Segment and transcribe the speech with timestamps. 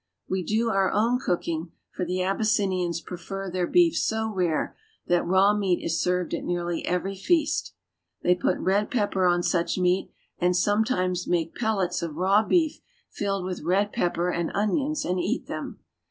[0.27, 5.27] We do our own cooking, for the Abys sinians prefer their beef so rare that
[5.27, 7.75] raw meat is served at nearly every feast.
[8.23, 10.09] They put red pepper on such meat
[10.39, 15.45] and sometimes make pellets of raw beef filled with red pepper and onions and eat
[15.45, 15.77] them.